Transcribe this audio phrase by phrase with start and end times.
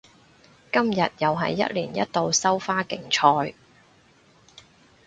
[0.73, 3.53] 今日又係一年一度收花競賽